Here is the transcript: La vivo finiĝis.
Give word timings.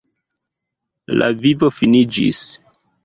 La 1.21 1.29
vivo 1.43 1.69
finiĝis. 1.81 2.43